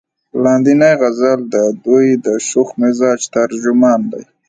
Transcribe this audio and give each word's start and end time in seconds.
لاندينے 0.43 0.91
غزل 1.01 1.39
د 1.53 1.55
دوي 1.83 2.07
د 2.25 2.27
شوخ 2.49 2.69
مزاج 2.81 3.19
ترجمان 3.35 4.01
دے۔ 4.11 4.21